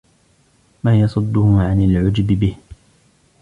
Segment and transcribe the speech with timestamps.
[0.83, 2.55] مَا يَصُدُّهُ عَنْ الْعُجْبِ بِهِ